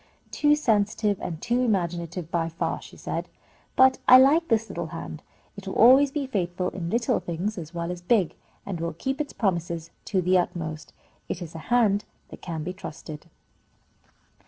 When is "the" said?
10.19-10.39